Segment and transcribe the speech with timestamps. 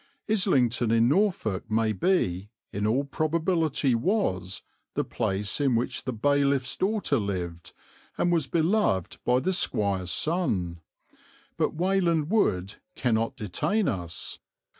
[0.27, 4.63] Islington in Norfolk may be, in all probability was,
[4.95, 7.71] the place in which the Bailiff's daughter lived
[8.17, 10.81] and was beloved by the squire's son,
[11.55, 14.39] but Weyland Wood cannot detain us.